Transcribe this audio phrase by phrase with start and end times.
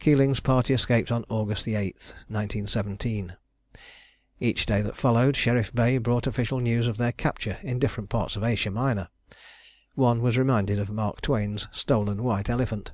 [0.00, 1.74] Keeling's party escaped on August 8,
[2.28, 3.36] 1917.
[4.38, 8.36] Each day that followed, Sherif Bey brought official news of their capture in different parts
[8.36, 9.08] of Asia Minor.
[9.94, 12.92] One was reminded of Mark Twain's stolen white elephant.